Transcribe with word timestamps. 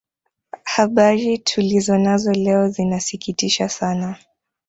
habari 0.63 1.37
tulizo 1.37 1.97
nazo 1.97 2.31
leo 2.31 2.67
zinasikitisha 2.69 3.69
sana 3.69 4.15